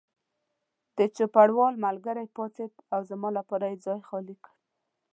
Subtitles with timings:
[0.97, 4.53] د چوپړوال ملګری پاڅېد او زما لپاره یې ځای خالي کړ.